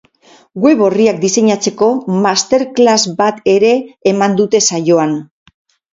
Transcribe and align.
Web 0.61 0.79
orriak 0.85 1.19
diseinatzeko 1.25 1.89
master 2.25 2.65
class 2.81 2.97
bat 3.21 3.45
ere 3.57 3.75
eman 4.13 4.37
dute 4.41 4.67
saioan. 4.71 5.15